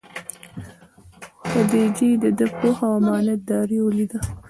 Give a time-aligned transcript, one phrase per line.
[1.49, 4.19] خدیجې دده پوهه او امانت داري ولیده.